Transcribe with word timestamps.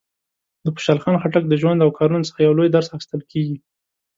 د 0.63 0.65
خوشحال 0.73 0.99
خان 1.03 1.15
خټک 1.23 1.43
د 1.49 1.53
ژوند 1.61 1.79
او 1.85 1.89
کارونو 1.97 2.27
څخه 2.29 2.39
یو 2.41 2.57
لوی 2.57 2.69
درس 2.71 2.87
اخیستل 2.91 3.21
کېږي. 3.31 3.57